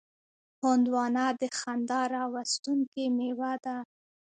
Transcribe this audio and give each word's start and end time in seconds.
هندوانه 0.63 1.25
د 1.39 1.41
خندا 1.59 2.01
راوستونکې 2.15 3.03
میوه 3.17 3.53
ده. 3.65 3.77